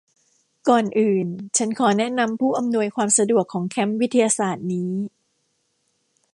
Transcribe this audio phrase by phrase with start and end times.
[0.69, 1.27] ก่อนอื่น
[1.57, 4.93] ฉันขอแนะนำผู้อำนวยความสะดวกของแคมป์วิทยาศาสตร์นี้